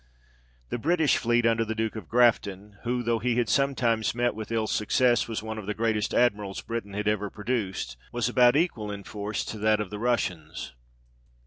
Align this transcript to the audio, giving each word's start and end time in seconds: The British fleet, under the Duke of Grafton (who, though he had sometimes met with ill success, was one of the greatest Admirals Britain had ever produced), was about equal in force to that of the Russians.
The 0.69 0.79
British 0.79 1.17
fleet, 1.17 1.45
under 1.45 1.63
the 1.63 1.75
Duke 1.75 1.95
of 1.95 2.09
Grafton 2.09 2.77
(who, 2.81 3.03
though 3.03 3.19
he 3.19 3.35
had 3.35 3.49
sometimes 3.49 4.15
met 4.15 4.33
with 4.33 4.51
ill 4.51 4.65
success, 4.65 5.27
was 5.27 5.43
one 5.43 5.59
of 5.59 5.67
the 5.67 5.75
greatest 5.75 6.11
Admirals 6.11 6.61
Britain 6.61 6.93
had 6.95 7.07
ever 7.07 7.29
produced), 7.29 7.97
was 8.11 8.27
about 8.27 8.55
equal 8.55 8.91
in 8.91 9.03
force 9.03 9.45
to 9.45 9.59
that 9.59 9.79
of 9.79 9.91
the 9.91 9.99
Russians. 9.99 10.73